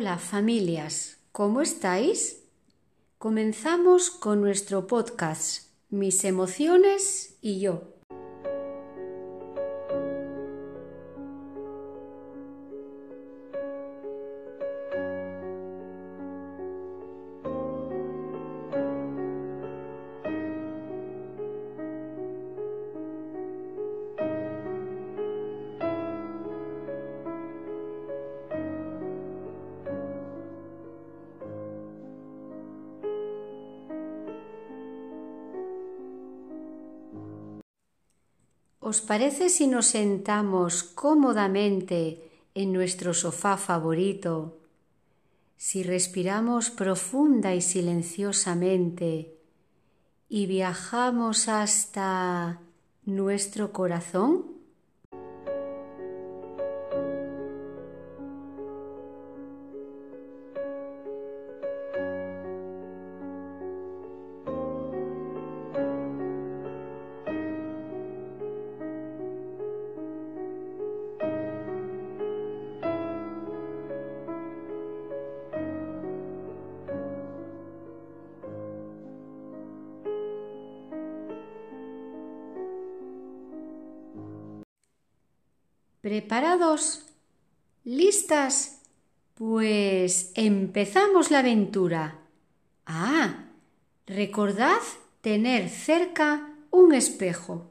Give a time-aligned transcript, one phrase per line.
[0.00, 2.44] Hola familias, ¿cómo estáis?
[3.18, 7.99] Comenzamos con nuestro podcast Mis emociones y yo.
[38.80, 44.56] ¿Os parece si nos sentamos cómodamente en nuestro sofá favorito?
[45.58, 49.36] Si respiramos profunda y silenciosamente
[50.30, 52.62] y viajamos hasta
[53.04, 54.49] nuestro corazón?
[86.00, 87.04] ¿Preparados?
[87.84, 88.80] ¿Listas?
[89.34, 92.20] Pues empezamos la aventura.
[92.86, 93.44] Ah,
[94.06, 94.80] recordad
[95.20, 97.69] tener cerca un espejo.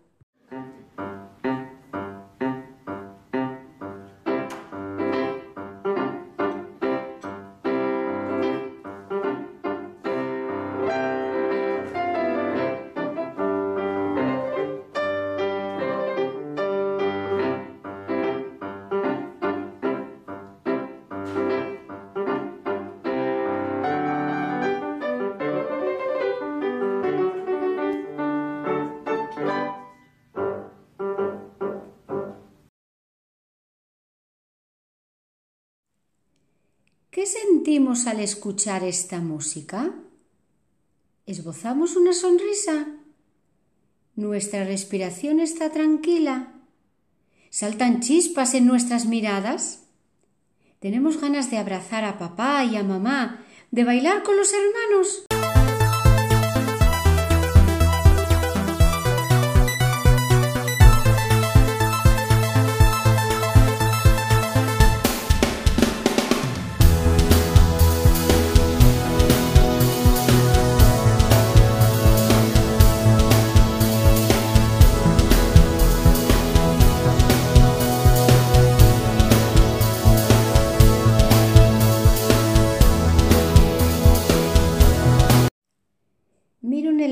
[37.20, 39.94] ¿Qué sentimos al escuchar esta música?
[41.26, 42.88] ¿Esbozamos una sonrisa?
[44.16, 46.54] ¿Nuestra respiración está tranquila?
[47.50, 49.84] ¿Saltan chispas en nuestras miradas?
[50.80, 55.26] ¿Tenemos ganas de abrazar a papá y a mamá, de bailar con los hermanos?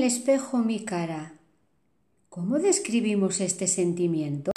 [0.08, 1.34] Espejo mi cara.
[2.30, 4.52] ¿Cómo describimos este sentimiento?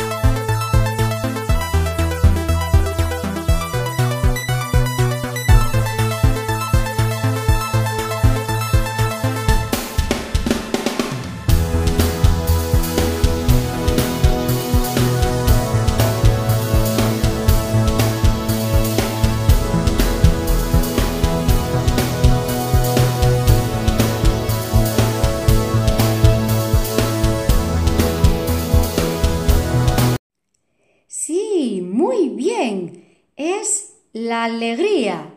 [31.51, 33.03] Sí, muy bien.
[33.35, 35.33] Es la alegría.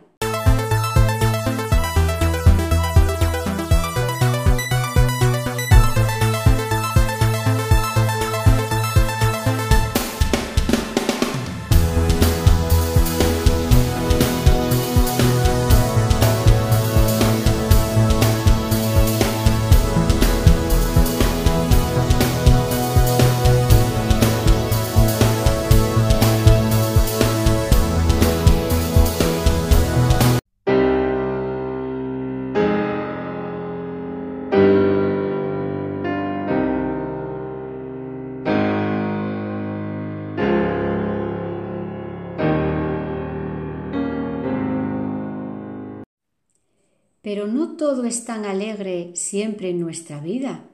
[47.24, 50.68] Pero no todo es tan alegre siempre en nuestra vida.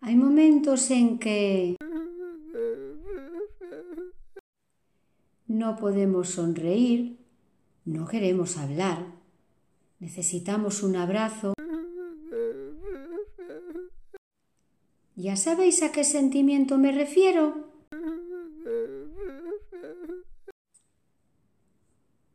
[0.00, 1.76] Hay momentos en que
[5.46, 7.18] no podemos sonreír,
[7.84, 9.04] no queremos hablar,
[10.00, 11.52] necesitamos un abrazo.
[15.16, 17.68] ¿Ya sabéis a qué sentimiento me refiero?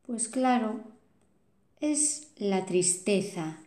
[0.06, 0.97] Pues claro,
[1.80, 3.58] es la tristeza.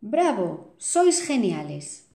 [0.00, 2.09] Bravo, sois geniales.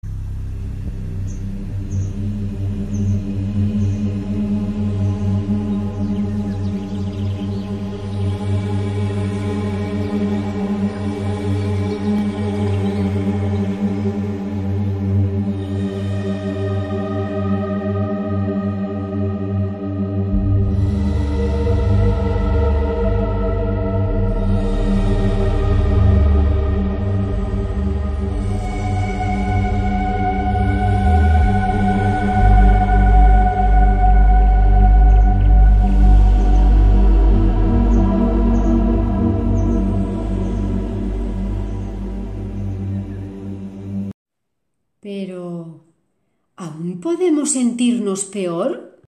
[47.44, 49.00] ¿Aún podemos sentirnos peor?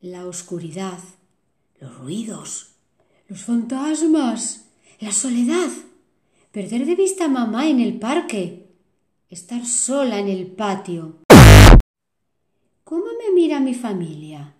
[0.00, 0.98] La oscuridad,
[1.80, 2.74] los ruidos,
[3.28, 4.66] los fantasmas,
[4.98, 5.70] la soledad,
[6.50, 8.66] perder de vista a mamá en el parque,
[9.30, 11.18] estar sola en el patio.
[12.84, 14.54] ¿Cómo me mira mi familia?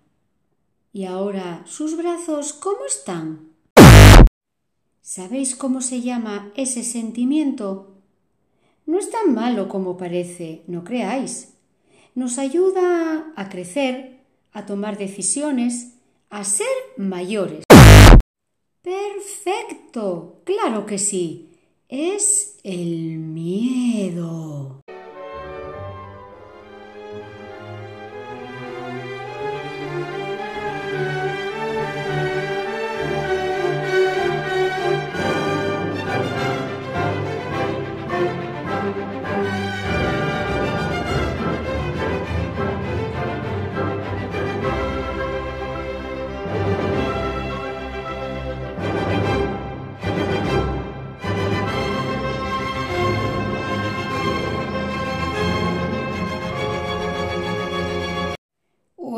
[0.93, 3.49] Y ahora, ¿sus brazos cómo están?
[5.01, 7.97] ¿Sabéis cómo se llama ese sentimiento?
[8.85, 11.52] No es tan malo como parece, no creáis.
[12.15, 14.19] Nos ayuda a crecer,
[14.51, 15.95] a tomar decisiones,
[16.29, 17.63] a ser mayores.
[18.83, 21.49] Perfecto, claro que sí.
[21.89, 24.81] Es el miedo.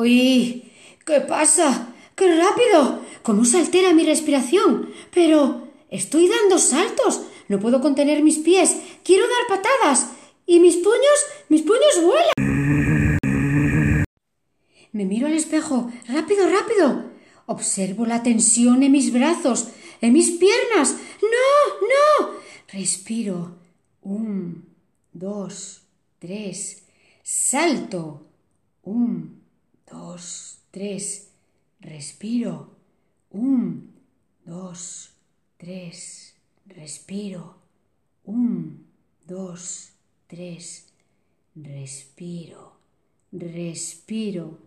[0.05, 0.71] Uy,
[1.03, 1.95] ¿qué pasa?
[2.15, 3.01] ¡Qué rápido!
[3.23, 4.91] ¿Cómo se altera mi respiración?
[5.11, 7.21] Pero estoy dando saltos.
[7.47, 8.77] No puedo contener mis pies.
[9.03, 10.11] Quiero dar patadas.
[10.45, 11.19] ¿Y mis puños?
[11.49, 13.17] Mis puños vuelan.
[14.91, 15.91] Me miro al espejo.
[16.07, 17.05] Rápido, rápido.
[17.47, 19.69] Observo la tensión en mis brazos,
[20.01, 20.97] en mis piernas.
[21.19, 22.35] No, no.
[22.71, 23.55] Respiro.
[24.03, 24.67] Un,
[25.13, 25.81] dos,
[26.19, 26.83] tres.
[27.23, 28.21] Salto.
[28.83, 29.44] Un,
[29.95, 31.31] dos, tres.
[31.79, 32.75] Respiro.
[33.31, 33.93] Un,
[34.45, 35.11] dos,
[35.57, 36.35] tres.
[36.65, 37.55] Respiro.
[38.25, 38.85] Un,
[39.25, 39.91] dos,
[40.27, 40.91] tres.
[41.55, 42.73] Respiro.
[43.31, 44.64] Respiro.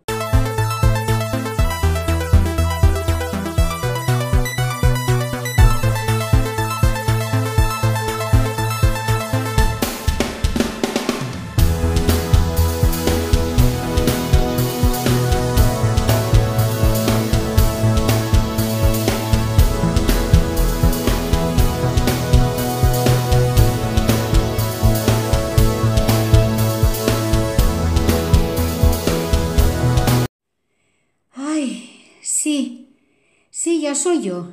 [33.99, 34.47] Soy yo.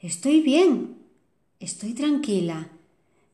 [0.00, 0.96] Estoy bien,
[1.60, 2.68] estoy tranquila,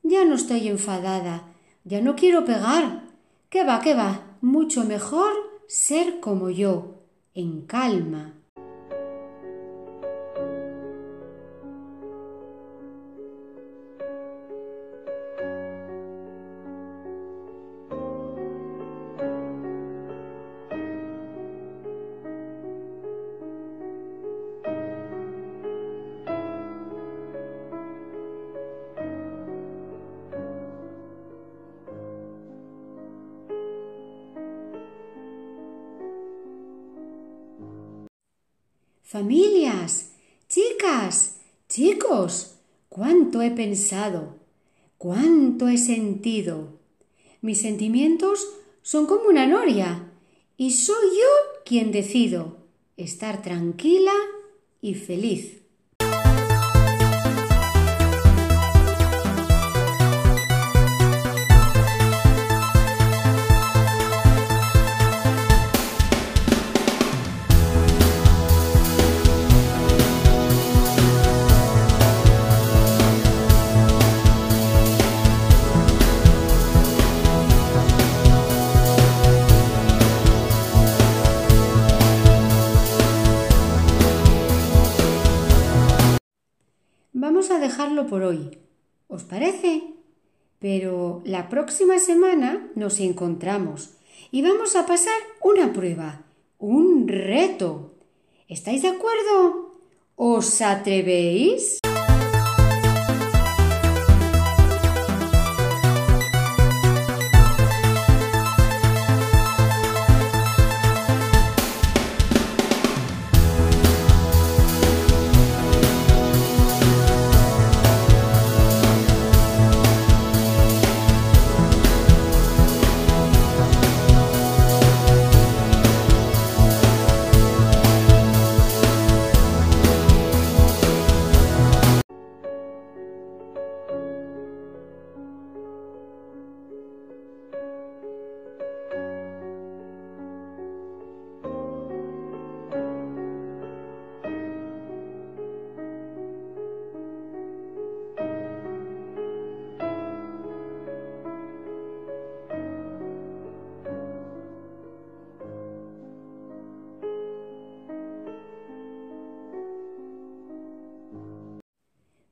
[0.02, 1.44] ya no estoy enfadada,
[1.84, 3.04] ya no quiero pegar.
[3.48, 4.36] ¿Qué va, qué va?
[4.40, 5.32] Mucho mejor
[5.68, 6.96] ser como yo,
[7.34, 8.34] en calma.
[39.10, 40.10] Familias,
[40.50, 42.56] chicas, chicos,
[42.90, 44.36] cuánto he pensado,
[44.98, 46.78] cuánto he sentido.
[47.40, 48.46] Mis sentimientos
[48.82, 50.12] son como una noria
[50.58, 52.58] y soy yo quien decido
[52.98, 54.12] estar tranquila
[54.82, 55.62] y feliz.
[88.08, 88.58] Por hoy.
[89.06, 89.94] ¿Os parece?
[90.58, 93.90] Pero la próxima semana nos encontramos
[94.32, 96.22] y vamos a pasar una prueba,
[96.58, 97.94] un reto.
[98.48, 99.76] ¿Estáis de acuerdo?
[100.16, 101.78] ¿Os atrevéis?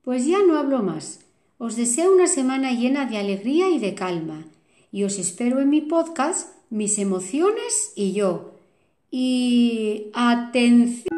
[0.06, 1.18] Pues ya no hablo más.
[1.58, 4.44] Os deseo una semana llena de alegría y de calma.
[4.92, 8.54] Y os espero en mi podcast Mis emociones y yo.
[9.10, 11.08] Y atención.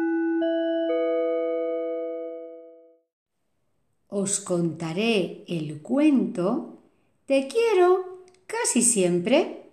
[4.07, 6.79] Os contaré el cuento
[7.27, 9.69] Te quiero casi siempre.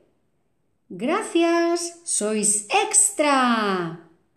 [0.91, 4.06] Gracias, sois extra.